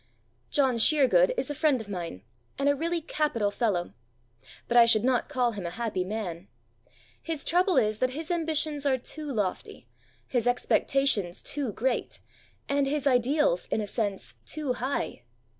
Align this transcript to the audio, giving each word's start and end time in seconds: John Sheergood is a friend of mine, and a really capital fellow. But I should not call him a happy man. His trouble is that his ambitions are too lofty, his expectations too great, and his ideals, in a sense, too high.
John 0.49 0.79
Sheergood 0.79 1.31
is 1.37 1.51
a 1.51 1.53
friend 1.53 1.79
of 1.79 1.87
mine, 1.87 2.23
and 2.57 2.67
a 2.67 2.73
really 2.75 3.01
capital 3.01 3.51
fellow. 3.51 3.93
But 4.67 4.75
I 4.75 4.85
should 4.85 5.03
not 5.03 5.29
call 5.29 5.51
him 5.51 5.67
a 5.67 5.77
happy 5.77 6.03
man. 6.03 6.47
His 7.21 7.45
trouble 7.45 7.77
is 7.77 7.99
that 7.99 8.09
his 8.09 8.31
ambitions 8.31 8.87
are 8.87 8.97
too 8.97 9.31
lofty, 9.31 9.87
his 10.27 10.47
expectations 10.47 11.43
too 11.43 11.71
great, 11.71 12.19
and 12.67 12.87
his 12.87 13.05
ideals, 13.05 13.67
in 13.67 13.79
a 13.79 13.85
sense, 13.85 14.33
too 14.43 14.73
high. 14.73 15.21